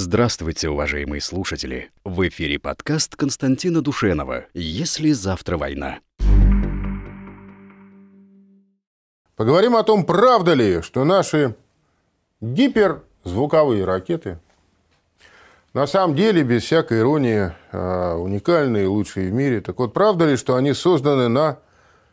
[0.00, 1.90] Здравствуйте, уважаемые слушатели!
[2.04, 5.98] В эфире подкаст Константина Душенова «Если завтра война».
[9.34, 11.56] Поговорим о том, правда ли, что наши
[12.40, 14.38] гиперзвуковые ракеты
[15.74, 19.60] на самом деле, без всякой иронии, а, уникальные и лучшие в мире.
[19.60, 21.58] Так вот, правда ли, что они созданы на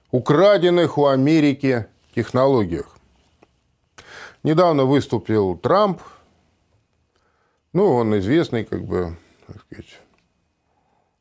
[0.10, 2.98] украденных у Америки технологиях?
[4.42, 6.02] Недавно выступил Трамп.
[7.76, 10.00] Ну, он известный, как бы, так сказать,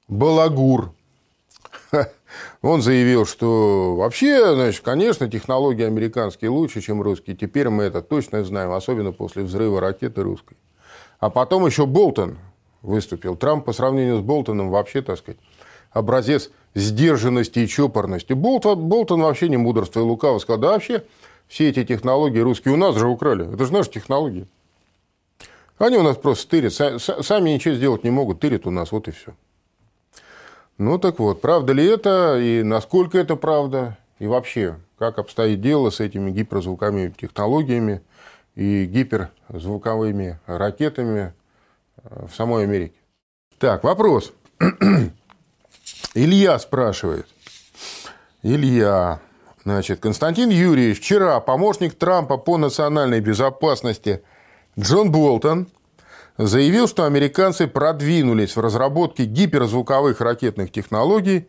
[0.06, 0.92] балагур.
[2.62, 7.34] Он заявил, что вообще, значит, конечно, технологии американские лучше, чем русские.
[7.34, 10.56] Теперь мы это точно знаем, особенно после взрыва ракеты русской.
[11.18, 12.38] А потом еще Болтон
[12.82, 13.34] выступил.
[13.34, 15.40] Трамп по сравнению с Болтоном вообще, так сказать,
[15.90, 18.32] образец сдержанности и чопорности.
[18.32, 21.02] Болтон, Болтон вообще не мудрство и лукаво сказал, да вообще
[21.48, 23.52] все эти технологии русские у нас же украли.
[23.52, 24.46] Это же наши технологии.
[25.78, 26.72] Они у нас просто тырят.
[26.72, 28.40] Сами ничего сделать не могут.
[28.40, 28.92] Тырят у нас.
[28.92, 29.34] Вот и все.
[30.76, 33.96] Ну так вот, правда ли это и насколько это правда?
[34.18, 38.02] И вообще, как обстоит дело с этими гиперзвуковыми технологиями
[38.56, 41.32] и гиперзвуковыми ракетами
[42.02, 42.96] э, в самой Америке?
[43.58, 44.32] Так, вопрос.
[46.14, 47.26] Илья спрашивает.
[48.42, 49.20] Илья.
[49.64, 54.22] Значит, Константин Юрьевич, вчера помощник Трампа по национальной безопасности
[54.78, 55.68] Джон Болтон
[56.36, 61.48] заявил, что американцы продвинулись в разработке гиперзвуковых ракетных технологий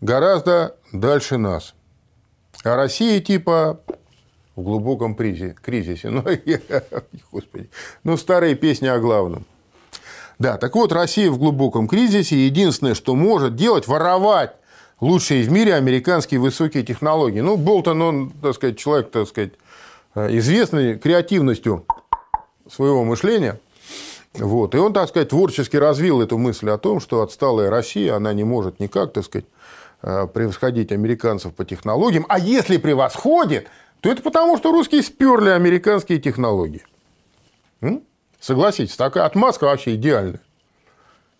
[0.00, 1.74] гораздо дальше нас.
[2.64, 3.80] А Россия типа
[4.56, 6.10] в глубоком кризисе.
[6.10, 6.24] Ну,
[7.32, 7.70] господи.
[8.04, 9.46] Ну, старые песни о главном.
[10.38, 12.46] Да, так вот, Россия в глубоком кризисе.
[12.46, 14.54] Единственное, что может делать, воровать
[15.00, 17.40] лучшие в мире американские высокие технологии.
[17.40, 19.52] Ну, Болтон, он, так сказать, человек, так сказать,
[20.14, 21.86] известный креативностью
[22.70, 23.60] своего мышления.
[24.34, 24.74] Вот.
[24.74, 28.44] И он, так сказать, творчески развил эту мысль о том, что отсталая Россия, она не
[28.44, 29.46] может никак, так сказать,
[30.00, 32.24] превосходить американцев по технологиям.
[32.28, 33.66] А если превосходит,
[34.00, 36.84] то это потому, что русские сперли американские технологии.
[38.38, 40.40] Согласитесь, такая отмазка вообще идеальная.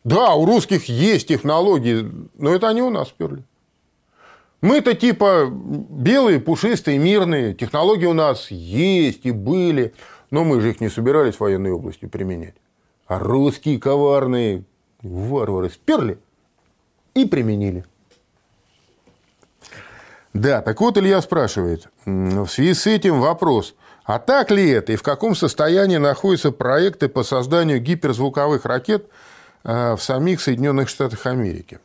[0.02, 3.44] Да, у русских есть технологии, но это они у нас сперли.
[4.60, 7.54] Мы-то типа белые, пушистые, мирные.
[7.54, 9.94] Технологии у нас есть и были,
[10.30, 12.54] но мы же их не собирались в военной области применять.
[13.06, 14.64] А русские коварные
[15.02, 16.18] варвары сперли
[17.14, 17.84] и применили.
[20.34, 21.88] Да, так вот Илья спрашивает.
[22.04, 23.74] В связи с этим вопрос–
[24.08, 29.10] а так ли это и в каком состоянии находятся проекты по созданию гиперзвуковых ракет
[29.64, 31.78] э, в самих Соединенных Штатах Америки?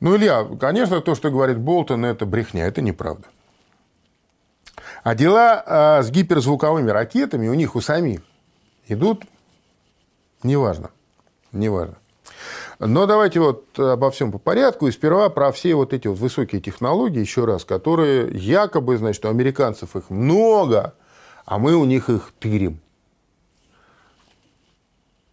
[0.00, 3.28] Ну, Илья, конечно, то, что говорит Болтон, это брехня, это неправда.
[5.04, 8.22] А дела э, с гиперзвуковыми ракетами у них у самих
[8.88, 9.24] идут
[10.42, 10.90] неважно.
[11.52, 11.96] Неважно.
[12.78, 14.88] Но давайте вот обо всем по порядку.
[14.88, 19.28] И сперва про все вот эти вот высокие технологии, еще раз, которые якобы, значит, у
[19.28, 20.94] американцев их много,
[21.44, 22.80] а мы у них их тырим.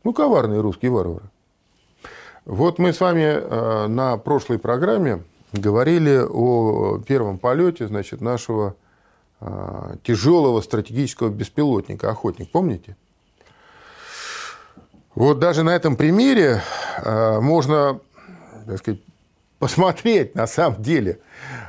[0.03, 1.29] Ну, коварные русские варвары.
[2.43, 8.75] Вот мы с вами э, на прошлой программе говорили о первом полете, значит, нашего
[10.03, 12.51] тяжелого стратегического беспилотника «Охотник».
[12.51, 12.95] Помните?
[15.15, 16.61] Вот даже на этом примере
[17.03, 17.99] э, можно,
[18.65, 19.01] так сказать,
[19.59, 21.19] посмотреть на самом деле,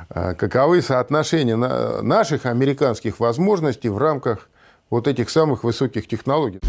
[0.09, 4.49] э, каковы соотношения наших американских возможностей в рамках
[4.89, 6.59] вот этих самых высоких технологий.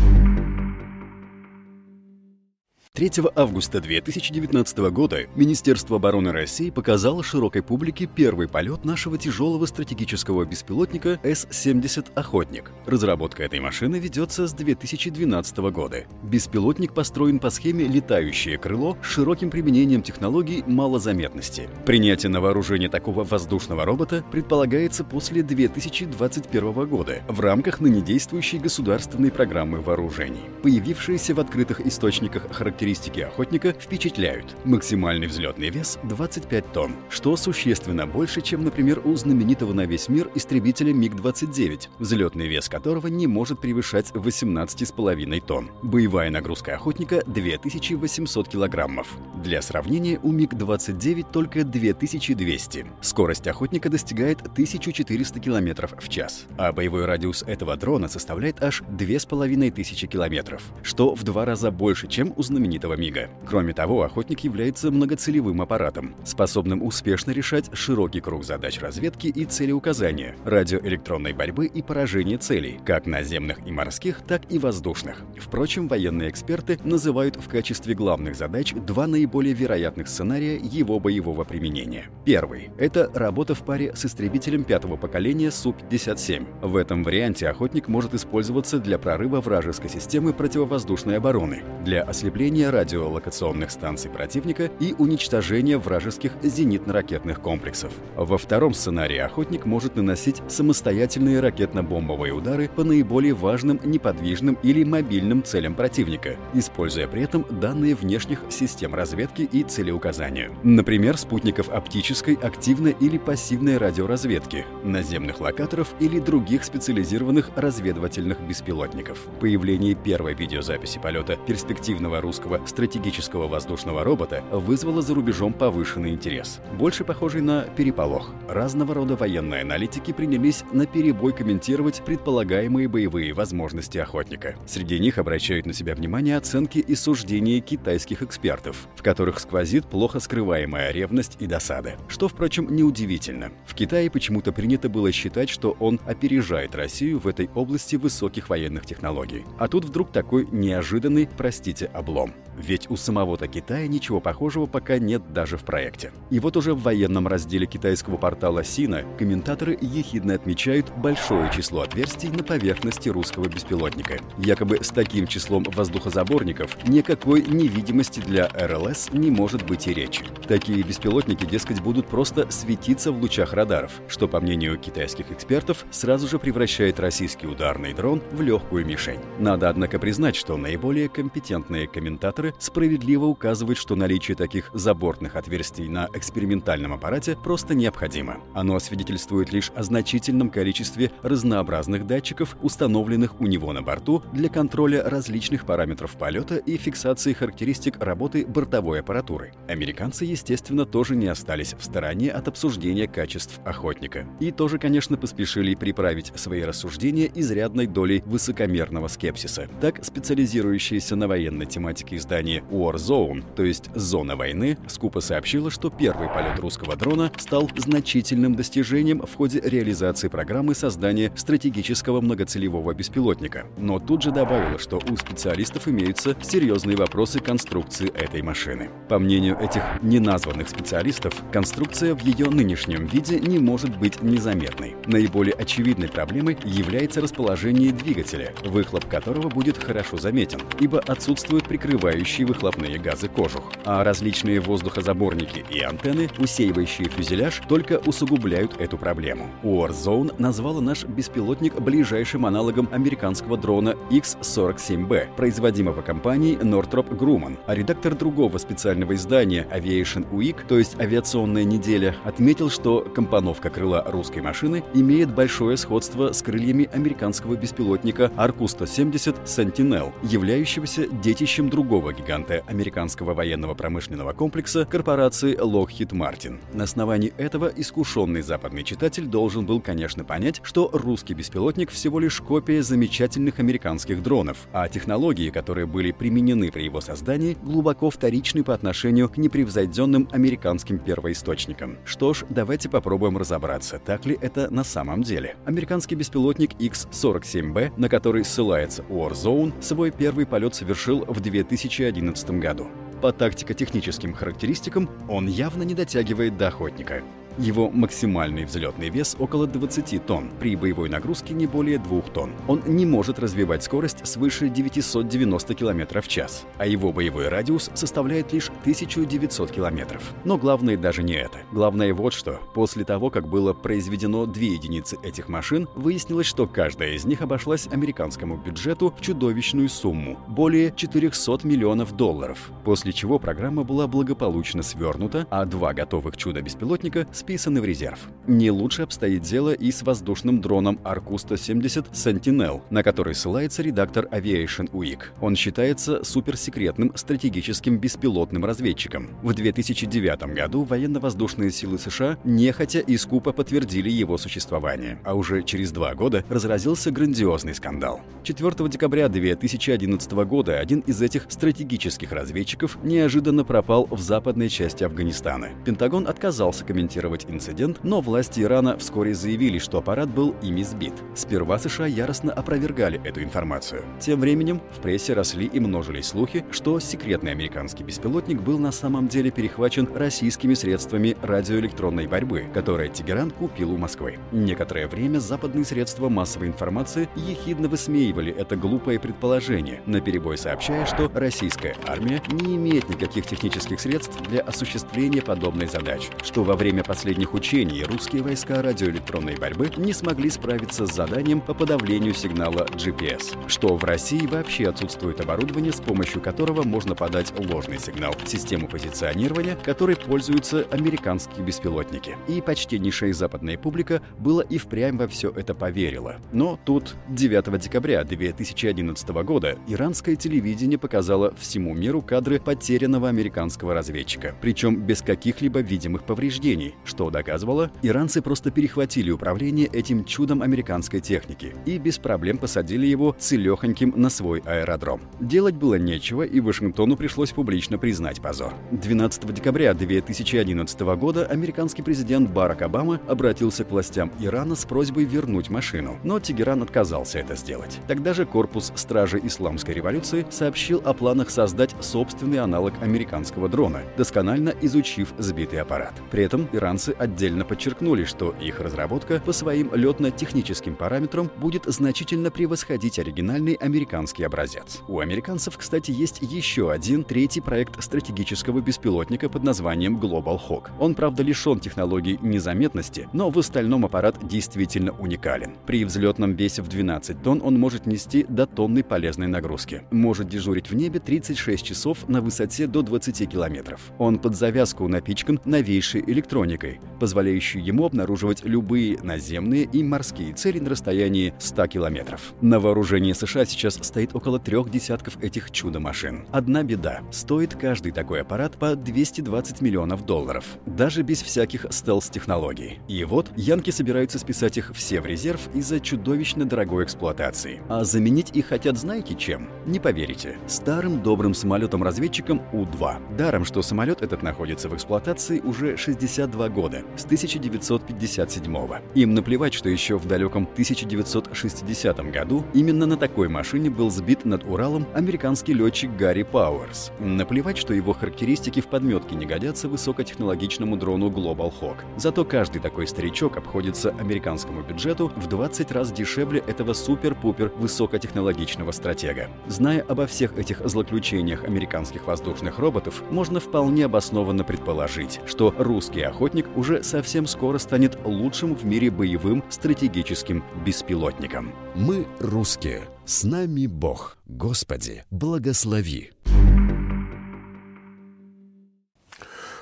[2.97, 10.45] 3 августа 2019 года Министерство обороны России показало широкой публике первый полет нашего тяжелого стратегического
[10.45, 12.71] беспилотника С-70 «Охотник».
[12.87, 16.05] Разработка этой машины ведется с 2012 года.
[16.23, 21.69] Беспилотник построен по схеме «летающее крыло» с широким применением технологий малозаметности.
[21.87, 29.33] Принятие на вооружение такого воздушного робота предполагается после 2021 года в рамках ныне действующей государственной
[29.33, 30.45] программы вооружений.
[30.63, 34.55] Появившиеся в открытых источниках характеристики характеристики охотника впечатляют.
[34.67, 40.31] Максимальный взлетный вес 25 тонн, что существенно больше, чем, например, у знаменитого на весь мир
[40.35, 45.71] истребителя МиГ-29, взлетный вес которого не может превышать 18,5 тонн.
[45.83, 49.09] Боевая нагрузка охотника 2800 килограммов.
[49.43, 52.87] Для сравнения, у МиГ-29 только 2200.
[53.01, 60.11] Скорость охотника достигает 1400 километров в час, а боевой радиус этого дрона составляет аж 2500
[60.11, 63.29] километров, что в два раза больше, чем у знаменитого знаменитого МИГа.
[63.47, 70.35] Кроме того, охотник является многоцелевым аппаратом, способным успешно решать широкий круг задач разведки и целеуказания,
[70.45, 75.23] радиоэлектронной борьбы и поражения целей, как наземных и морских, так и воздушных.
[75.39, 82.07] Впрочем, военные эксперты называют в качестве главных задач два наиболее вероятных сценария его боевого применения.
[82.25, 86.67] Первый– это работа в паре с истребителем пятого поколения Су-57.
[86.67, 93.71] В этом варианте охотник может использоваться для прорыва вражеской системы противовоздушной обороны, для ослепления радиолокационных
[93.71, 97.93] станций противника и уничтожения вражеских зенитно-ракетных комплексов.
[98.17, 105.43] Во втором сценарии охотник может наносить самостоятельные ракетно-бомбовые удары по наиболее важным неподвижным или мобильным
[105.43, 110.51] целям противника, используя при этом данные внешних систем разведки и целеуказания.
[110.63, 119.19] Например, спутников оптической, активной или пассивной радиоразведки, наземных локаторов или других специализированных разведывательных беспилотников.
[119.41, 127.05] Появление первой видеозаписи полета перспективного русского стратегического воздушного робота вызвало за рубежом повышенный интерес, больше
[127.05, 128.31] похожий на переполох.
[128.49, 134.57] Разного рода военные аналитики принялись на перебой комментировать предполагаемые боевые возможности охотника.
[134.67, 140.21] Среди них обращают на себя внимание оценки и суждения китайских экспертов, в которых сквозит плохо
[140.21, 141.97] скрываемая ревность и досада.
[142.09, 143.53] Что, впрочем, неудивительно.
[143.67, 148.87] В Китае почему-то принято было считать, что он опережает Россию в этой области высоких военных
[148.87, 149.45] технологий.
[149.59, 152.34] А тут вдруг такой неожиданный, простите, облом.
[152.57, 156.13] Ведь у самого-то Китая ничего похожего пока нет даже в проекте.
[156.31, 162.29] И вот уже в военном разделе китайского портала Сина комментаторы ехидно отмечают большое число отверстий
[162.29, 164.19] на поверхности русского беспилотника.
[164.39, 170.25] Якобы с таким числом воздухозаборников никакой невидимости для РЛС не может быть и речи.
[170.47, 176.29] Такие беспилотники, дескать, будут просто светиться в лучах радаров, что, по мнению китайских экспертов, сразу
[176.29, 179.21] же превращает российский ударный дрон в легкую мишень.
[179.39, 182.24] Надо, однако, признать, что наиболее компетентные комментаторы
[182.59, 188.39] справедливо указывают, что наличие таких забортных отверстий на экспериментальном аппарате просто необходимо.
[188.55, 195.09] Оно свидетельствует лишь о значительном количестве разнообразных датчиков, установленных у него на борту для контроля
[195.09, 199.53] различных параметров полета и фиксации характеристик работы бортовой аппаратуры.
[199.69, 204.27] Американцы, естественно, тоже не остались в стороне от обсуждения качеств охотника.
[204.41, 209.69] И тоже, конечно, поспешили приправить свои рассуждения изрядной долей высокомерного скепсиса.
[209.81, 216.29] Так, специализирующееся на военной тематике издание Warzone, то есть «Зона войны», скупо сообщило, что первый
[216.29, 223.67] полет русского дрона стал значительным достижением в ходе реализации программы создания стратегического многоцелевого беспилотника.
[223.79, 228.91] Но тут же добавила, что у специалистов имеются серьезные вопросы конструкции этой машины.
[229.09, 234.97] По мнению этих неназванных специалистов, конструкция в ее нынешнем виде не может быть незаметной.
[235.07, 241.65] Наиболее очевидной проблемой является расположение двигателя, выхлоп которого будет хорошо заметен, ибо отсутствуют
[242.05, 249.49] прикрывающие выхлопные газы кожух, а различные воздухозаборники и антенны, усеивающие фюзеляж, только усугубляют эту проблему.
[249.63, 258.15] Warzone назвала наш беспилотник ближайшим аналогом американского дрона X-47B, производимого компанией Northrop Grumman, а редактор
[258.15, 264.85] другого специального издания Aviation Week, то есть «Авиационная неделя», отметил, что компоновка крыла русской машины
[264.93, 273.75] имеет большое сходство с крыльями американского беспилотника Arcu-170 Sentinel, являющегося детищем другого гиганта американского военного
[273.75, 276.61] промышленного комплекса корпорации Lockheed Martin.
[276.73, 282.41] На основании этого искушенный западный читатель должен был, конечно, понять, что русский беспилотник всего лишь
[282.41, 288.75] копия замечательных американских дронов, а технологии, которые были применены при его создании, глубоко вторичны по
[288.75, 291.99] отношению к непревзойденным американским первоисточникам.
[292.05, 295.57] Что ж, давайте попробуем разобраться, так ли это на самом деле.
[295.65, 301.41] Американский беспилотник X-47B, на который ссылается Warzone, свой первый полет совершил в
[301.85, 302.89] 2011 году.
[303.21, 307.23] По тактико-техническим характеристикам он явно не дотягивает до охотника.
[307.59, 312.51] Его максимальный взлетный вес около 20 тонн, при боевой нагрузке не более 2 тонн.
[312.67, 318.53] Он не может развивать скорость свыше 990 км в час, а его боевой радиус составляет
[318.53, 320.21] лишь 1900 км.
[320.45, 321.59] Но главное даже не это.
[321.71, 322.59] Главное вот что.
[322.75, 327.87] После того, как было произведено две единицы этих машин, выяснилось, что каждая из них обошлась
[327.87, 332.71] американскому бюджету в чудовищную сумму– более 400 миллионов долларов.
[332.85, 338.19] После чего программа была благополучно свернута, а два готовых чудо-беспилотника списаны в резерв.
[338.47, 344.91] Не лучше обстоит дело и с воздушным дроном Arcus-170 Sentinel, на который ссылается редактор Aviation
[344.93, 345.19] Week.
[345.43, 349.29] Он считается суперсекретным стратегическим беспилотным разведчиком.
[349.43, 355.93] В 2009 году военно-воздушные силы США нехотя и скупо подтвердили его существование, а уже через
[355.93, 358.23] два года разразился грандиозный скандал.
[358.43, 365.69] 4 декабря 2011 года один из этих стратегических разведчиков неожиданно пропал в западной части Афганистана.
[365.85, 371.15] Пентагон отказался комментировать инцидент, но власти Ирана вскоре заявили, что аппарат был ими сбит.
[371.35, 374.05] Сперва США яростно опровергали эту информацию.
[374.21, 379.29] Тем временем в прессе росли и множились слухи, что секретный американский беспилотник был на самом
[379.29, 384.39] деле перехвачен российскими средствами радиоэлектронной борьбы, которые Тегеран купил у Москвы.
[384.53, 391.97] Некоторое время западные средства массовой информации ехидно высмеивали это глупое предположение, наперебой сообщая, что российская
[392.07, 398.05] армия не имеет никаких технических средств для осуществления подобной задачи, что во время последних учений
[398.05, 404.05] русские войска радиоэлектронной борьбы не смогли справиться с заданием по подавлению сигнала GPS, что в
[404.05, 410.87] России вообще отсутствует оборудование, с помощью которого можно подать ложный сигнал систему позиционирования, которой пользуются
[410.91, 412.37] американские беспилотники.
[412.47, 416.37] И почтеннейшая западная публика была и впрямь во все это поверила.
[416.53, 424.55] Но тут 9 декабря 2011 года иранское телевидение показало всему миру кадры потерянного американского разведчика,
[424.61, 431.77] причем без каких-либо видимых повреждений, что доказывало, иранцы просто перехватили управление этим чудом американской техники
[431.87, 435.21] и без проблем посадили его целехоньким на свой аэродром.
[435.39, 438.75] Делать было нечего, и Вашингтону пришлось публично признать позор.
[438.91, 445.71] 12 декабря 2011 года американский президент Барак Обама обратился к властям Ирана с просьбой вернуть
[445.71, 448.01] машину, но Тегеран отказался это сделать.
[448.09, 454.75] Тогда же корпус Стражи Исламской революции сообщил о планах создать собственный аналог американского дрона, досконально
[454.83, 456.15] изучив сбитый аппарат.
[456.33, 463.19] При этом иранцы отдельно подчеркнули, что их разработка по своим летно-техническим параметрам будет значительно превосходить
[463.19, 465.03] оригинальный американский образец.
[465.09, 470.91] У американцев, кстати, есть еще один третий проект стратегического беспилотника под названием Global Hawk.
[470.99, 475.75] Он, правда, лишен технологий незаметности, но в остальном аппарат действительно уникален.
[475.87, 480.03] При взлетном весе в 12 тонн он может нести до тонны полезной нагрузки.
[480.11, 484.13] Может дежурить в небе 36 часов на высоте до 20 километров.
[484.19, 486.84] Он под завязку напичкан новейшей электроникой,
[487.21, 492.55] позволяющей ему обнаруживать любые наземные и морские цели на расстоянии 100 километров.
[492.61, 496.47] На вооружении США сейчас стоит около трех десятков этих чудо-машин.
[496.53, 497.21] Одна беда.
[497.31, 500.65] Стоит каждый такой аппарат по 220 миллионов долларов.
[500.87, 503.01] Даже без всяких стелс-технологий.
[503.09, 507.81] И вот янки собираются списать их все в резерв из-за чудовищно дорогой эксплуатации.
[507.89, 509.69] А заменить их хотят знаете чем?
[509.87, 510.57] Не поверите.
[510.67, 513.37] Старым добрым самолетом-разведчиком У-2.
[513.37, 516.74] Даром, что самолет этот находится в эксплуатации уже 62 года,
[517.17, 519.01] с 1957 -го.
[519.15, 524.65] Им наплевать, что еще в далеком 1960 году именно на такой машине был сбит над
[524.65, 527.13] Уралом американский летчик Гарри Пауэрс.
[527.21, 531.99] Наплевать, что его характеристики в подметке не годятся высокотехнологичному дрону Global Hawk.
[532.17, 539.49] Зато каждый такой старичок обходится американскому бюджету в 20 раз дешевле этого супер-пупер высокотехнологичного стратега.
[539.67, 546.64] Зная обо всех этих злоключениях американских воздушных роботов, можно вполне обоснованно предположить, что русский охотник
[546.77, 551.73] уже совсем скоро станет лучшим в мире боевым стратегическим беспилотником.
[551.95, 553.03] Мы русские.
[553.25, 554.37] С нами Бог.
[554.47, 556.33] Господи, благослови.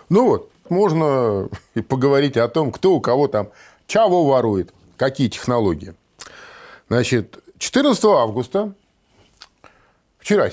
[0.08, 3.48] Ну вот, можно и поговорить о том, кто у кого там
[3.86, 5.94] чего ворует, какие технологии.
[6.88, 8.74] Значит, 14 августа,
[10.18, 10.50] вчера,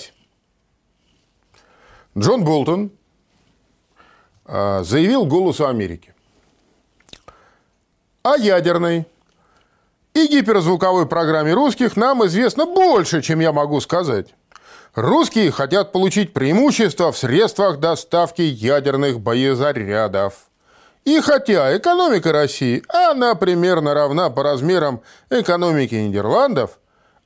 [2.18, 2.92] Джон Болтон
[4.46, 6.14] а, заявил «Голосу Америки»
[8.24, 9.08] о ядерной
[10.14, 14.34] и гиперзвуковой программе русских нам известно больше, чем я могу сказать.
[14.96, 20.34] Русские хотят получить преимущество в средствах доставки ядерных боезарядов.
[21.06, 26.80] И хотя экономика России, она примерно равна по размерам экономики Нидерландов,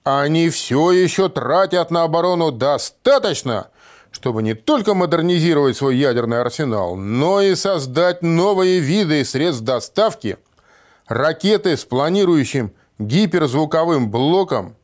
[0.04, 3.68] они все еще тратят на оборону достаточно,
[4.12, 10.38] чтобы не только модернизировать свой ядерный арсенал, но и создать новые виды средств доставки,
[11.14, 14.76] ракеты с планирующим гиперзвуковым блоком,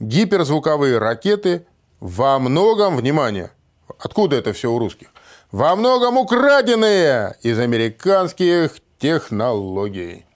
[0.00, 1.66] гиперзвуковые ракеты
[2.00, 3.50] во многом, внимание,
[3.98, 5.08] откуда это все у русских?
[5.52, 10.26] Во многом украденные из американских технологий.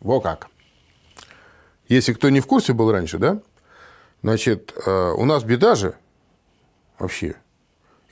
[0.00, 0.48] Во как.
[1.88, 3.40] Если кто не в курсе был раньше, да?
[4.22, 5.94] Значит, э, у нас беда же
[6.98, 7.36] вообще.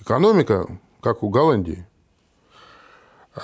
[0.00, 0.66] Экономика,
[1.00, 1.87] как у Голландии.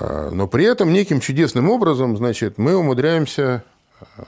[0.01, 3.65] А, но при этом неким чудесным образом, значит, мы умудряемся
[4.17, 4.27] а,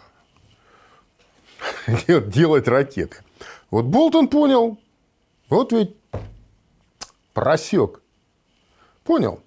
[2.21, 3.17] делать ракеты.
[3.71, 4.79] Вот Болтон понял,
[5.49, 5.97] вот ведь
[7.33, 8.01] просек.
[9.05, 9.41] Понял.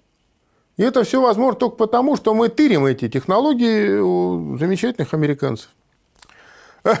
[0.76, 5.68] И это все возможно только потому, что мы тырим эти технологии у замечательных американцев.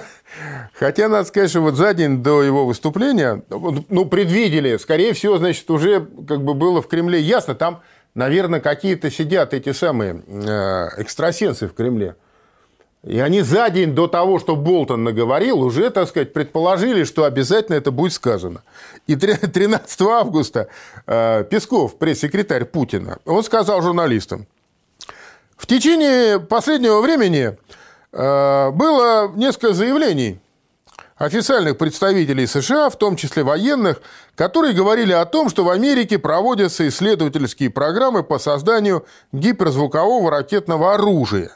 [0.74, 5.70] Хотя, надо сказать, что вот за день до его выступления, ну, предвидели, скорее всего, значит,
[5.70, 7.80] уже как бы было в Кремле ясно, там,
[8.14, 12.16] наверное, какие-то сидят эти самые э, экстрасенсы в Кремле.
[13.02, 17.76] И они за день до того, что Болтон наговорил, уже, так сказать, предположили, что обязательно
[17.76, 18.62] это будет сказано.
[19.06, 20.68] И 13 августа
[21.06, 24.46] э, Песков, пресс-секретарь Путина, он сказал журналистам,
[25.56, 27.56] в течение последнего времени
[28.12, 30.40] э, было несколько заявлений
[31.20, 34.00] официальных представителей США, в том числе военных,
[34.34, 41.52] которые говорили о том, что в Америке проводятся исследовательские программы по созданию гиперзвукового ракетного оружия.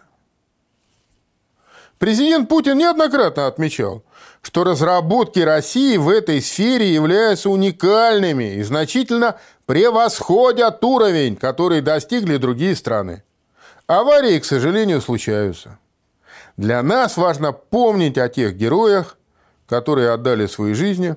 [1.98, 4.04] Президент Путин неоднократно отмечал,
[4.42, 12.76] что разработки России в этой сфере являются уникальными и значительно превосходят уровень, который достигли другие
[12.76, 13.22] страны.
[13.86, 15.78] Аварии, к сожалению, случаются.
[16.58, 19.16] Для нас важно помнить о тех героях,
[19.66, 21.16] которые отдали свои жизни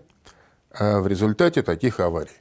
[0.72, 2.32] а, в результате таких аварий.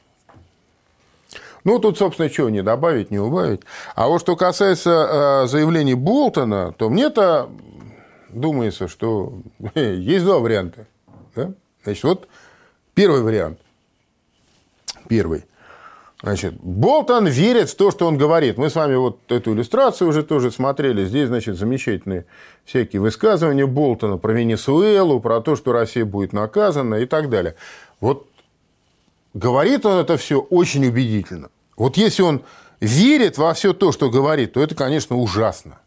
[1.65, 3.63] Ну, тут, собственно, чего не добавить, не убавить.
[3.97, 4.91] А вот что касается
[5.43, 7.51] а, заявлений Болтона, то мне-то
[8.29, 9.41] думается, что
[9.75, 10.87] есть два варианта.
[11.35, 11.53] Да?
[11.83, 12.29] Значит, вот
[12.95, 13.59] первый вариант.
[15.09, 15.45] Первый.
[16.23, 18.57] Значит, Болтон верит в то, что он говорит.
[18.57, 21.05] Мы с вами вот эту иллюстрацию уже тоже смотрели.
[21.05, 22.25] Здесь, значит, замечательные
[22.65, 27.55] всякие высказывания Болтона про Венесуэлу, про то, что Россия будет наказана и так далее.
[28.01, 28.27] Вот
[29.35, 31.51] говорит он это все очень убедительно.
[31.77, 32.43] Вот если он
[32.81, 35.79] верит во все то, что говорит, то это, конечно, ужасно.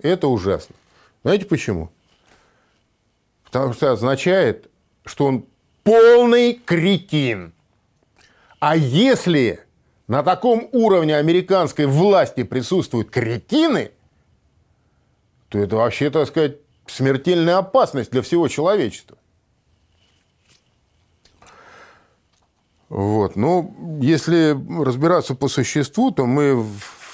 [0.00, 0.74] Это ужасно.
[1.22, 1.90] Знаете почему?
[3.44, 4.68] Потому что означает,
[5.04, 5.44] что он
[5.84, 7.52] полный кретин.
[8.68, 9.60] А если
[10.08, 13.92] на таком уровне американской власти присутствуют кретины,
[15.48, 16.56] то это вообще, так сказать,
[16.88, 19.18] смертельная опасность для всего человечества.
[22.88, 23.36] Вот.
[23.36, 26.66] Ну, если разбираться по существу, то мы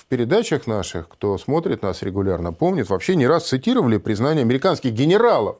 [0.08, 5.58] передачах наших, кто смотрит нас регулярно, помнит, вообще не раз цитировали признание американских генералов.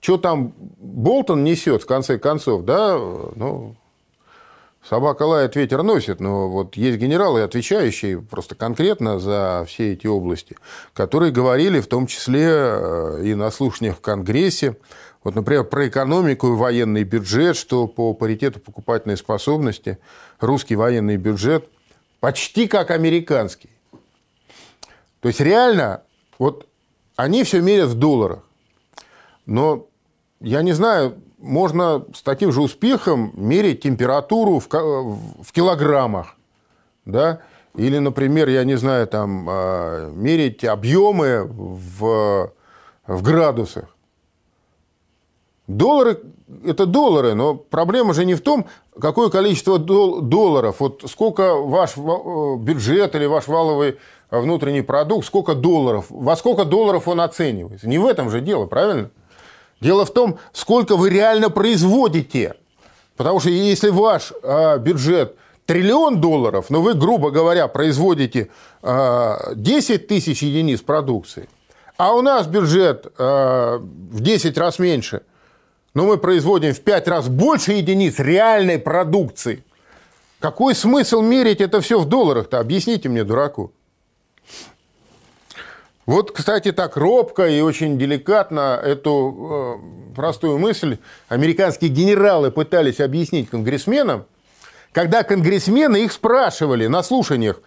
[0.00, 3.76] Что там Болтон несет, в конце концов, да, ну,
[4.88, 10.56] собака лает, ветер носит, но вот есть генералы, отвечающие просто конкретно за все эти области,
[10.94, 14.76] которые говорили в том числе э, и на слушаниях в Конгрессе,
[15.22, 19.98] вот, например, про экономику и военный бюджет, что по паритету покупательной способности
[20.40, 21.68] русский военный бюджет
[22.20, 23.70] почти как американский.
[25.20, 26.02] То есть реально,
[26.38, 26.66] вот
[27.16, 28.44] они все мерят в долларах.
[29.44, 29.88] Но
[30.40, 36.36] я не знаю, можно с таким же успехом мерить температуру в, килограммах.
[37.04, 37.40] Да?
[37.76, 42.52] Или, например, я не знаю, там, а, мерить объемы в,
[43.06, 43.84] в градусах.
[45.66, 46.20] Доллары–
[46.64, 48.66] это доллары, но проблема же не в том,
[48.98, 53.98] какое количество долларов, вот сколько ваш э, бюджет или ваш валовый
[54.30, 57.86] внутренний продукт, сколько долларов, во сколько долларов он оценивается.
[57.86, 59.10] Не в этом же дело, правильно?
[59.80, 62.54] Дело в том, сколько вы реально производите.
[63.16, 65.36] Потому что если ваш э, бюджет
[65.66, 68.48] триллион долларов, но вы, грубо говоря, производите
[68.82, 71.48] э, 10 тысяч единиц продукции,
[71.96, 75.22] а у нас бюджет э, в 10 раз меньше,
[75.94, 79.64] но мы производим в 5 раз больше единиц реальной продукции,
[80.40, 82.60] какой смысл мерить это все в долларах-то?
[82.60, 83.72] Объясните мне, дураку.
[86.08, 89.82] Вот, кстати, так робко и очень деликатно эту
[90.14, 90.96] э, простую мысль
[91.28, 94.24] американские генералы пытались объяснить конгрессменам,
[94.92, 97.60] когда конгрессмены их спрашивали на слушаниях,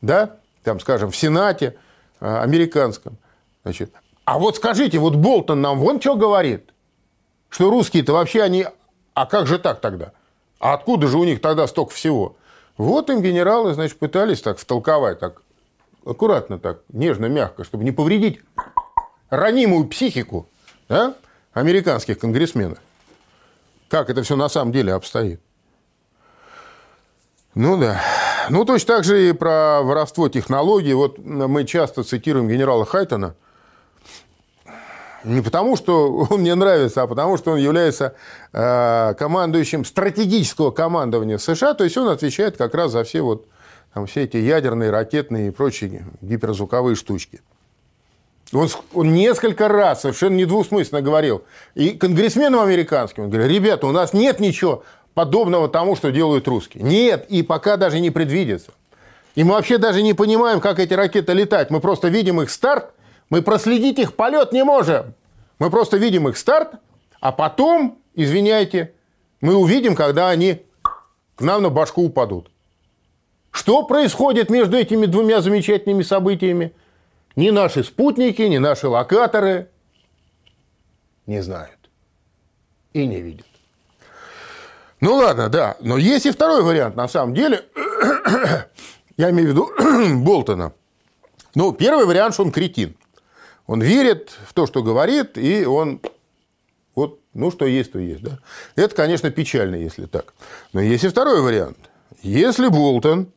[0.00, 1.76] да, там, скажем, в Сенате
[2.20, 3.18] э, американском,
[3.62, 3.92] значит,
[4.24, 6.70] а вот скажите, вот Болтон нам вон что говорит,
[7.50, 8.64] что русские-то вообще они,
[9.12, 10.12] а как же так тогда?
[10.60, 12.36] А откуда же у них тогда столько всего?
[12.78, 15.42] Вот им генералы, значит, пытались так втолковать, так
[16.04, 18.40] аккуратно так, нежно, мягко, чтобы не повредить
[19.30, 20.48] ранимую психику
[20.88, 21.14] да,
[21.52, 22.78] американских конгрессменов.
[23.88, 25.40] Как это все на самом деле обстоит.
[27.54, 28.00] Ну да.
[28.48, 30.94] Ну, точно так же и про воровство технологий.
[30.94, 33.34] Вот мы часто цитируем генерала Хайтона.
[35.24, 38.14] Не потому, что он мне нравится, а потому, что он является
[38.52, 41.74] э, командующим стратегического командования США.
[41.74, 43.46] То есть он отвечает как раз за все вот
[43.94, 47.40] там все эти ядерные, ракетные и прочие гиперзвуковые штучки.
[48.52, 51.42] Он, он несколько раз совершенно недвусмысленно говорил,
[51.74, 56.82] и конгрессменам американским, он говорит, ребята, у нас нет ничего подобного тому, что делают русские.
[56.82, 58.72] Нет, и пока даже не предвидится.
[59.34, 61.70] И мы вообще даже не понимаем, как эти ракеты летать.
[61.70, 62.92] Мы просто видим их старт,
[63.30, 65.14] мы проследить их полет не можем.
[65.58, 66.74] Мы просто видим их старт,
[67.20, 68.92] а потом, извиняйте,
[69.40, 70.62] мы увидим, когда они
[71.36, 72.51] к нам на башку упадут.
[73.52, 76.72] Что происходит между этими двумя замечательными событиями?
[77.36, 79.70] Ни наши спутники, ни наши локаторы
[81.26, 81.78] не знают
[82.92, 83.46] и не видят.
[85.00, 85.76] Ну ладно, да.
[85.80, 87.64] Но есть и второй вариант, на самом деле.
[89.16, 90.72] Я имею в виду Болтона.
[91.54, 92.96] Ну, первый вариант, что он кретин.
[93.66, 96.00] Он верит в то, что говорит, и он
[96.94, 98.22] вот, ну, что есть, то есть.
[98.22, 98.38] Да?
[98.76, 100.34] Это, конечно, печально, если так.
[100.72, 101.78] Но есть и второй вариант.
[102.22, 103.32] Если Болтон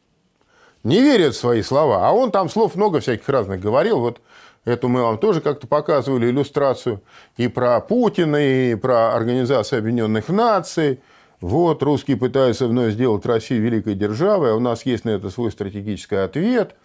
[0.86, 4.22] не верит в свои слова, а он там слов много всяких разных говорил, вот
[4.66, 7.02] эту мы вам тоже как-то показывали иллюстрацию
[7.38, 11.02] и про Путина, и про Организацию Объединенных Наций.
[11.42, 15.52] Вот, русские пытаются вновь сделать Россию великой державой, а у нас есть на это свой
[15.52, 16.76] стратегический ответ.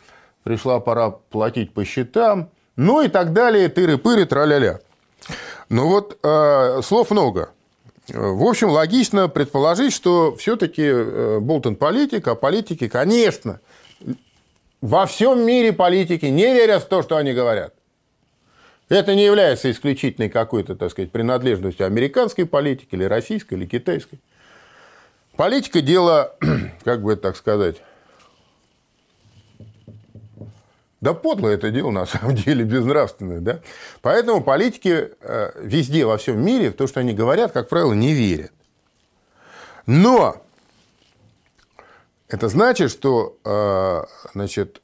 [0.42, 2.48] Пришла пора платить по счетам.
[2.76, 4.80] Ну и так далее, тыры-пыры, тра-ля-ля.
[5.68, 7.50] Ну вот, э, слов много.
[8.08, 13.60] В общем, логично предположить, что все-таки э, Болтон политик, а политики, конечно,
[14.80, 17.74] во всем мире политики не верят в то, что они говорят.
[18.88, 24.18] Это не является исключительной какой-то, так сказать, принадлежностью американской политики или российской, или китайской.
[25.36, 26.34] Политика– дело,
[26.84, 27.76] как бы так сказать,
[31.00, 33.40] да подло это дело, на самом деле, безнравственное.
[33.40, 33.60] Да?
[34.02, 38.12] Поэтому политики э, везде, во всем мире, в то, что они говорят, как правило, не
[38.12, 38.52] верят.
[39.86, 40.42] Но
[42.30, 44.80] это значит, что э, значит,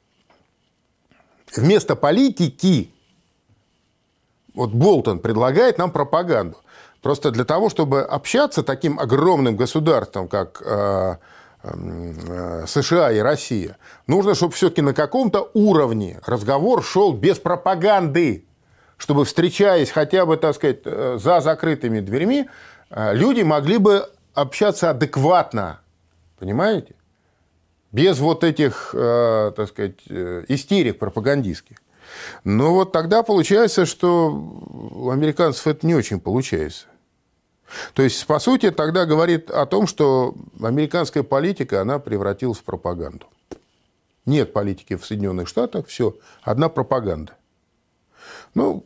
[1.55, 2.91] вместо политики
[4.53, 6.57] вот Болтон предлагает нам пропаганду.
[7.01, 11.15] Просто для того, чтобы общаться таким огромным государством, как э,
[11.63, 18.45] э, США и Россия, нужно, чтобы все-таки на каком-то уровне разговор шел без пропаганды,
[18.97, 22.49] чтобы, встречаясь хотя бы, так сказать, за закрытыми дверьми,
[22.89, 25.79] люди могли бы общаться адекватно.
[26.39, 26.96] Понимаете?
[27.97, 31.77] Без вот этих, так сказать, истерик пропагандистских.
[32.43, 36.85] Но вот тогда получается, что у американцев это не очень получается.
[37.93, 43.25] То есть, по сути, тогда говорит о том, что американская политика, она превратилась в пропаганду.
[44.27, 47.33] Нет политики в Соединенных Штатах, все, одна пропаганда.
[48.53, 48.85] Ну,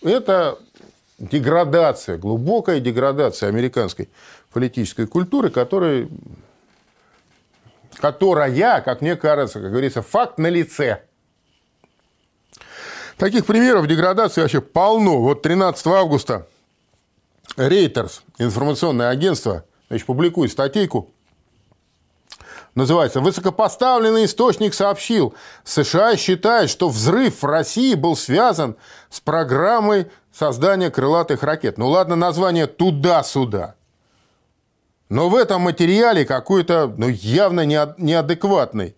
[0.00, 0.58] это
[1.18, 4.08] деградация, глубокая деградация американской
[4.52, 6.08] политической культуры, которая,
[8.02, 11.02] которая, как мне кажется, как говорится, факт на лице.
[13.16, 15.20] Таких примеров деградации вообще полно.
[15.20, 16.48] Вот 13 августа
[17.56, 21.12] Reuters, информационное агентство, значит, публикует статейку,
[22.74, 28.74] называется «Высокопоставленный источник сообщил, США считает, что взрыв в России был связан
[29.10, 31.78] с программой создания крылатых ракет».
[31.78, 33.76] Ну ладно, название туда-сюда.
[35.12, 38.96] Но в этом материале какой-то ну, явно неадекватный,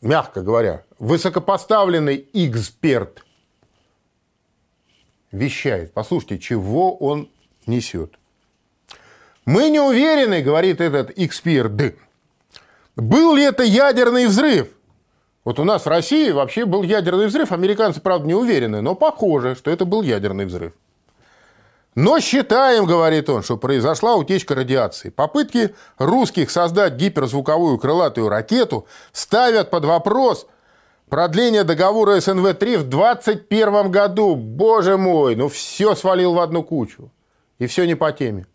[0.00, 3.24] мягко говоря, высокопоставленный эксперт
[5.32, 5.92] вещает.
[5.92, 7.28] Послушайте, чего он
[7.66, 8.14] несет.
[9.44, 11.72] Мы не уверены, говорит этот эксперт,
[12.94, 14.68] был ли это ядерный взрыв.
[15.42, 17.50] Вот у нас в России вообще был ядерный взрыв.
[17.50, 20.74] Американцы, правда, не уверены, но похоже, что это был ядерный взрыв.
[22.00, 25.10] Но считаем, говорит он, что произошла утечка радиации.
[25.10, 30.46] Попытки русских создать гиперзвуковую крылатую ракету ставят под вопрос–
[31.08, 34.36] Продление договора СНВ-3 в 2021 году.
[34.36, 37.10] Боже мой, ну все свалил в одну кучу.
[37.58, 38.46] И все не по теме.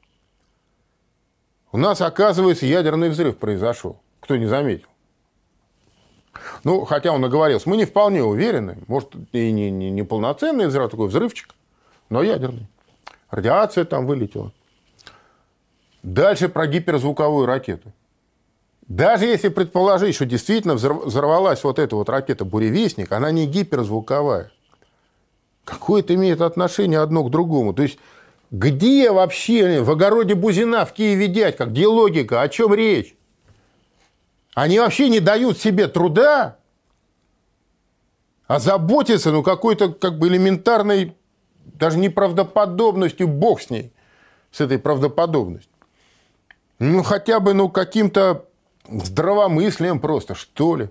[1.71, 3.99] У нас, оказывается, ядерный взрыв произошел.
[4.19, 4.87] Кто не заметил.
[6.63, 8.77] Ну, хотя он оговорился, мы не вполне уверены.
[8.87, 11.55] Может, и не, не, не полноценный взрыв, такой взрывчик,
[12.09, 12.67] но ядерный.
[13.33, 14.51] Радиация там вылетела.
[16.03, 17.91] Дальше про гиперзвуковую ракету.
[18.87, 24.51] Даже если предположить, что действительно взорвалась вот эта вот ракета «Буревестник», она не гиперзвуковая.
[25.65, 27.73] Какое это имеет отношение одно к другому?
[27.73, 27.97] То есть,
[28.51, 31.65] где вообще в огороде Бузина в Киеве дядька?
[31.65, 32.39] Где логика?
[32.39, 33.15] О чем речь?
[34.53, 36.57] Они вообще не дают себе труда
[38.45, 41.15] озаботиться ну, какой-то как бы элементарной,
[41.73, 43.91] даже неправдоподобностью, бог с ней,
[44.51, 45.71] с этой правдоподобностью.
[46.79, 48.45] Ну, хотя бы, ну, каким-то
[48.87, 50.89] здравомыслием просто, что ли.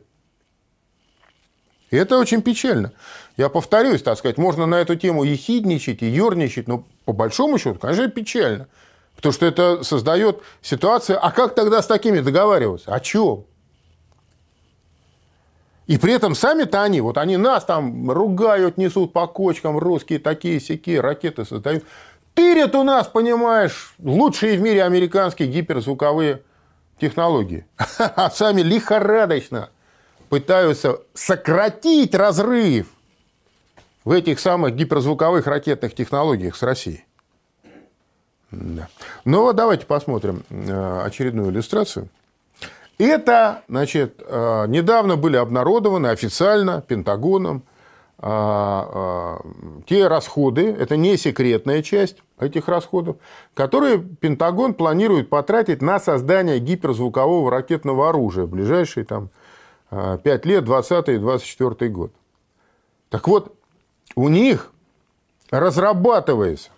[1.90, 2.92] И это очень печально.
[3.36, 7.78] Я повторюсь, так сказать, можно на эту тему ехидничать и ерничать, но по большому счету,
[7.78, 8.68] конечно, печально.
[9.14, 12.94] Потому что это создает ситуацию, а как тогда с такими договариваться?
[12.94, 13.44] О чем?
[15.86, 20.60] И при этом сами-то они, вот они нас там ругают, несут по кочкам, русские такие
[20.60, 21.84] сякие ракеты создают.
[22.34, 26.42] Тырят у нас, понимаешь, лучшие в мире американские гиперзвуковые
[27.00, 27.66] технологии.
[27.98, 29.70] А сами лихорадочно
[30.28, 32.86] пытаются сократить разрыв
[34.04, 37.04] в этих самых гиперзвуковых ракетных технологиях с Россией.
[38.50, 38.88] Да.
[39.24, 42.08] Ну вот давайте посмотрим э, очередную иллюстрацию.
[42.98, 47.64] Это, значит, э, недавно были обнародованы официально Пентагоном
[48.18, 49.37] э,
[49.87, 53.16] те расходы, это не секретная часть этих расходов,
[53.55, 59.31] которые Пентагон планирует потратить на создание гиперзвукового ракетного оружия в ближайшие там,
[59.90, 62.12] 5 лет, 20 и 24 год.
[63.11, 63.55] Так вот,
[64.14, 64.72] у них
[65.50, 66.70] разрабатывается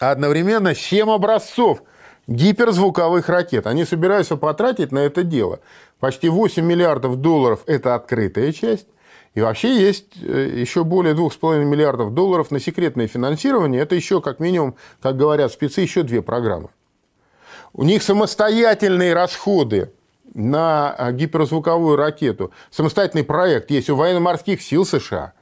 [0.00, 1.82] одновременно 7 образцов
[2.26, 3.66] гиперзвуковых ракет.
[3.66, 5.60] Они собираются потратить на это дело
[6.04, 8.86] почти 8 миллиардов долларов– это открытая часть.
[9.32, 13.80] И вообще есть э, еще более 2,5 миллиардов долларов на секретное финансирование.
[13.80, 16.68] Это еще, как минимум, как говорят спецы, еще две программы.
[17.72, 19.92] У них самостоятельные расходы
[20.34, 22.52] на э, гиперзвуковую ракету.
[22.70, 25.32] Самостоятельный проект есть у военно-морских сил США,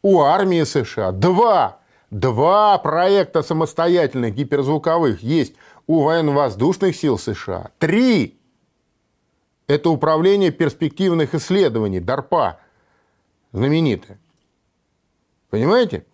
[0.00, 1.10] у армии США.
[1.10, 1.80] Два
[2.14, 5.54] Два проекта самостоятельных гиперзвуковых есть
[5.86, 7.70] у военно-воздушных сил США.
[7.78, 8.38] Три–
[9.66, 12.58] это управление перспективных исследований, ДАРПА,
[13.52, 14.18] знаменитое.
[15.50, 16.04] Понимаете?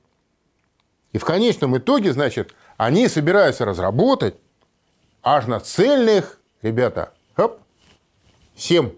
[1.13, 4.37] И в конечном итоге, значит, они собираются разработать
[5.23, 7.61] аж на цельных, ребята, хоп,
[8.57, 8.93] 7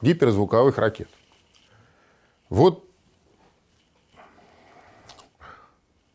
[0.00, 1.08] гиперзвуковых ракет.
[2.48, 2.88] Вот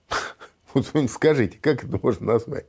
[0.73, 2.65] Вот скажите, как это можно назвать?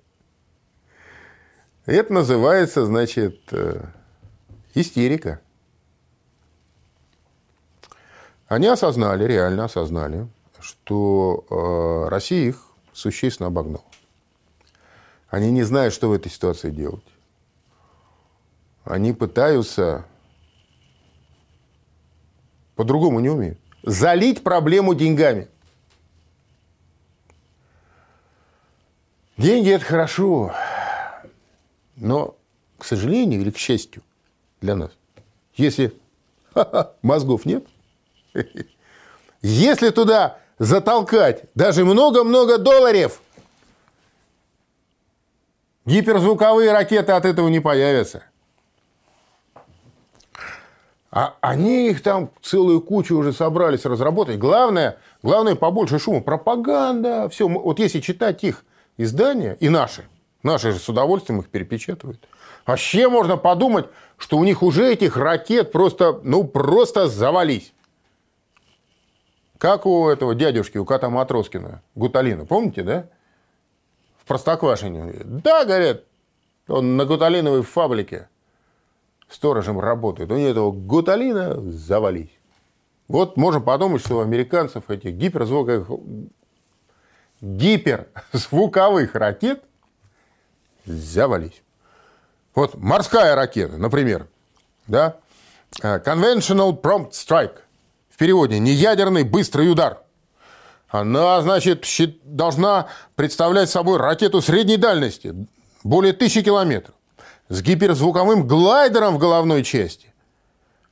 [1.87, 3.85] Это называется, значит, э,
[4.75, 5.40] истерика.
[8.49, 10.27] Они осознали, реально осознали,
[10.61, 13.85] что э, Россия их существенно обогнала.
[15.29, 17.05] Они не знают, что в этой ситуации делать.
[18.85, 20.07] Они пытаются,
[22.77, 25.49] по-другому не умеют, залить проблему деньгами.
[29.37, 30.55] Деньги– это хорошо,
[31.97, 32.37] но,
[32.79, 34.03] к сожалению или к счастью
[34.61, 34.91] для нас,
[35.55, 35.95] если
[37.03, 37.65] мозгов нет,
[39.43, 43.21] если туда затолкать даже много-много долларов,
[45.85, 48.25] гиперзвуковые ракеты от этого не появятся.
[51.11, 54.37] А они их там целую кучу уже собрались разработать.
[54.37, 56.21] Главное, главное побольше шума.
[56.21, 57.47] Пропаганда, все.
[57.47, 58.65] Вот если читать их
[58.97, 60.05] издания, и наши,
[60.45, 62.27] наши же с удовольствием их перепечатывают.
[62.67, 67.73] Вообще можно подумать, что у них уже этих ракет просто, ну, просто завались.
[69.59, 72.45] Как у этого дядюшки, у кота Матроскина, Гуталина.
[72.47, 73.09] Помните, да?
[74.19, 75.15] В Простоквашине.
[75.25, 76.05] Да, говорят,
[76.69, 78.29] он на гуталиновой фабрике
[79.29, 80.31] сторожем работает.
[80.31, 82.31] У него этого гуталина завались.
[83.09, 85.91] Вот можем подумать, что у американцев этих гиперзвуковых
[87.41, 89.63] гиперзвуковых ракет
[90.85, 91.62] завались.
[92.55, 94.29] Вот морская ракета, например,
[94.87, 95.16] да,
[95.83, 97.59] э, Conventional Prompt Strike,
[98.11, 99.99] в переводе «неядерный быстрый удар».
[100.88, 101.85] Она, значит,
[102.23, 105.35] должна представлять собой ракету средней дальности,
[105.83, 106.94] более тысячи километров,
[107.49, 110.14] с гиперзвуковым глайдером в головной части,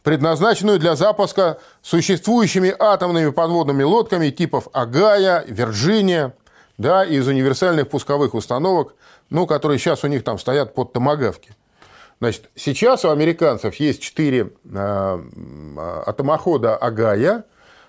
[0.02, 6.34] предназначенную для запуска существующими атомными подводными лодками типов «Агая», «Вирджиния»,
[6.78, 8.94] да, из универсальных пусковых установок,
[9.32, 11.52] ну, которые сейчас у них там стоят под томогавки.
[12.20, 15.18] Значит, сейчас у американцев есть четыре э,
[16.06, 17.44] атомохода Агая,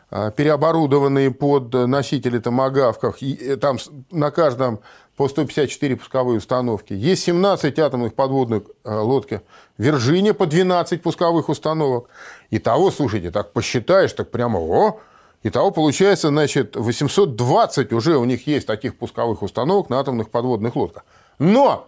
[0.09, 3.21] э, переоборудованные под носители томогавков.
[3.21, 3.77] И э, там
[4.09, 4.79] на каждом
[5.17, 6.93] по 154 пусковые установки.
[6.93, 9.41] Есть 17 атомных подводных лодки
[9.77, 12.07] Вирджиния по 12 пусковых установок.
[12.49, 14.99] И того, слушайте, так посчитаешь, так прямо, о,
[15.45, 21.03] Итого получается, значит, 820 уже у них есть таких пусковых установок на атомных подводных лодках.
[21.39, 21.87] Но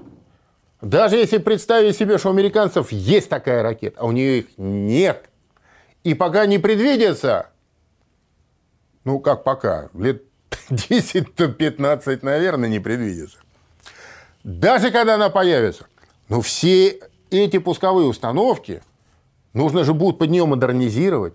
[0.82, 5.30] даже если представить себе, что у американцев есть такая ракета, а у них их нет,
[6.04, 7.50] и пока не предвидится,
[9.04, 10.24] ну как пока, лет
[10.70, 13.38] 10-15, наверное, не предвидится.
[14.44, 15.88] Даже когда она появится,
[16.30, 17.00] Но все
[17.32, 18.84] эти пусковые установки
[19.54, 21.34] нужно же будет под нее модернизировать.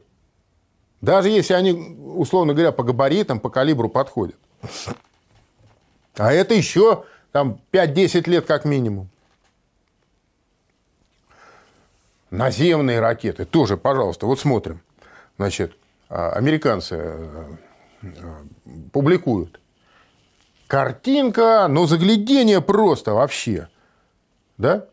[1.01, 4.37] Даже если они, условно говоря, по габаритам, по калибру подходят.
[6.17, 9.09] А это еще там 5-10 лет как минимум.
[12.31, 14.81] Наземные ракеты тоже, пожалуйста, вот смотрим.
[15.37, 15.77] Значит,
[16.09, 17.57] а, американцы э,
[18.03, 18.09] э,
[18.93, 19.61] публикуют.
[20.69, 23.69] Картинка, но заглядение просто вообще.
[24.59, 24.87] Да?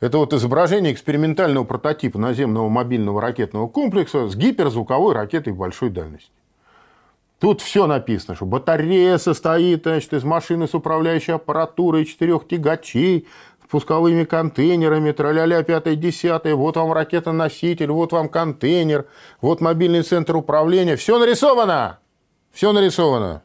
[0.00, 6.30] Это вот изображение экспериментального прототипа наземного мобильного ракетного комплекса с гиперзвуковой ракетой большой дальности.
[7.44, 13.28] Тут все написано, что батарея состоит значит, из машины с управляющей аппаратурой, четырех тягачей,
[13.68, 19.04] пусковыми контейнерами, траля-ля, пятое, десятое, вот вам ракета-носитель, вот вам контейнер,
[19.42, 20.96] вот мобильный центр управления.
[20.96, 21.98] Все нарисовано!
[22.50, 23.42] Все нарисовано.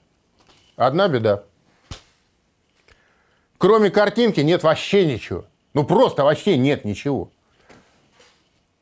[0.77, 1.43] Одна беда.
[3.57, 5.43] Кроме картинки нет вообще ничего.
[5.73, 7.31] Ну просто вообще нет ничего.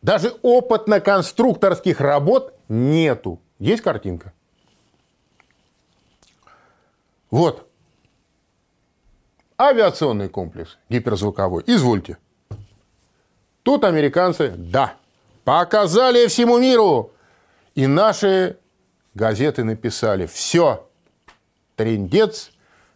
[0.04, 3.42] Даже опытно-конструкторских работ нету.
[3.58, 4.32] Есть картинка?
[7.30, 7.68] Вот.
[9.60, 11.64] Авиационный комплекс гиперзвуковой.
[11.66, 12.18] Извольте.
[13.64, 14.94] Тут американцы, да,
[15.44, 17.12] показали всему миру.
[17.76, 18.58] И наши
[19.14, 20.88] газеты написали, все,
[21.76, 22.52] трендец,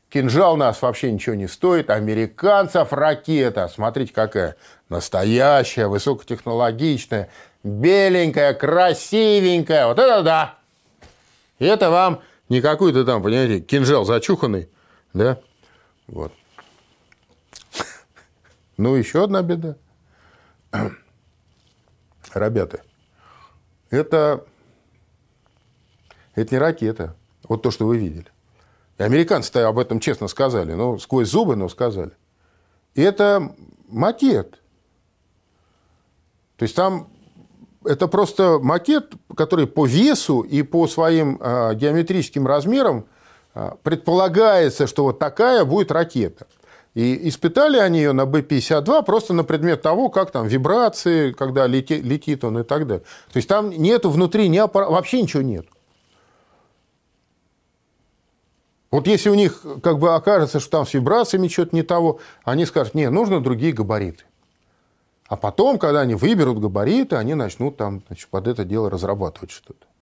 [0.10, 4.56] кинжал нас вообще ничего не стоит, американцев ракета, смотрите какая,
[4.90, 7.30] настоящая, высокотехнологичная,
[7.64, 10.56] беленькая, красивенькая, вот это да.
[11.60, 14.68] Это вам не какой-то там, понимаете, кинжал зачуханный,
[15.14, 15.40] да,
[16.08, 16.34] вот.
[18.76, 19.78] Ну, еще одна беда.
[22.34, 22.82] Ребята,
[23.90, 24.46] это,
[26.36, 27.16] это не ракета.
[27.48, 28.28] Вот то, что вы видели.
[28.98, 30.74] И американцы об этом честно сказали.
[30.74, 32.12] Ну, сквозь зубы, но сказали.
[32.96, 33.56] И это
[33.88, 34.60] макет.
[36.58, 37.11] То есть там
[37.86, 43.06] это просто макет, который по весу и по своим э, геометрическим размерам
[43.56, 46.48] э, предполагается, что вот такая будет ракета.
[46.94, 52.02] И испытали они ее на Б-52 просто на предмет того, как там вибрации, когда лети,
[52.02, 53.06] летит он и так далее.
[53.32, 55.66] То есть там нету внутри ни аппарата, вообще ничего нет.
[58.92, 62.66] Вот если у них как бы окажется, что там с вибрациями что-то не того, они
[62.66, 64.26] скажут, не, нужно другие габариты.
[65.32, 69.88] А потом, когда они выберут габариты, они начнут там значит, под это дело разрабатывать что-то.